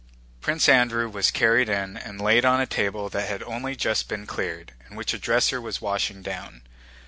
[0.39, 4.25] Prince Andrew was carried in and laid on a table that had only just been
[4.25, 6.63] cleared and which a dresser was washing down.